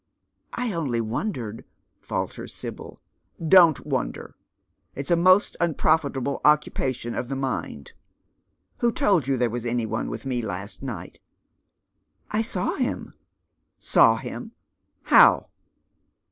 [0.53, 1.63] "I only wondered"
[2.09, 2.99] falters Sibyl."
[3.55, 4.33] Don't wonder.
[4.95, 7.93] It's a most unprofitable occupation of tho mind.
[8.77, 11.19] Who told you there was any one with me last night?"
[12.31, 13.13] I saw liim."
[13.77, 14.53] "Saw him?
[15.03, 15.49] How?"